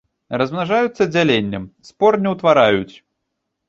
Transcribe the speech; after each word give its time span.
Размнажаюцца 0.41 1.07
дзяленнем, 1.13 1.71
спор 1.93 2.21
не 2.25 2.29
утвараюць. 2.35 2.93